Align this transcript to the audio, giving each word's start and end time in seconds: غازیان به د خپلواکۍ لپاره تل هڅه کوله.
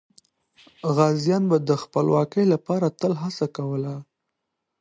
غازیان 0.95 1.43
به 1.51 1.57
د 1.69 1.71
خپلواکۍ 1.83 2.45
لپاره 2.53 2.87
تل 2.99 3.13
هڅه 3.23 3.45
کوله. 3.57 3.95